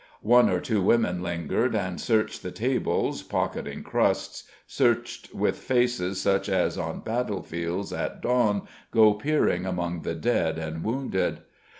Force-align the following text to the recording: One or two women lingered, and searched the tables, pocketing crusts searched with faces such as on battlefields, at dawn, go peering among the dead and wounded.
One 0.23 0.49
or 0.49 0.59
two 0.59 0.81
women 0.81 1.21
lingered, 1.21 1.75
and 1.75 2.01
searched 2.01 2.41
the 2.41 2.49
tables, 2.49 3.21
pocketing 3.21 3.83
crusts 3.83 4.45
searched 4.65 5.31
with 5.31 5.59
faces 5.59 6.19
such 6.19 6.49
as 6.49 6.75
on 6.75 7.01
battlefields, 7.01 7.93
at 7.93 8.19
dawn, 8.19 8.63
go 8.89 9.13
peering 9.13 9.63
among 9.67 10.01
the 10.01 10.15
dead 10.15 10.57
and 10.57 10.83
wounded. 10.83 11.41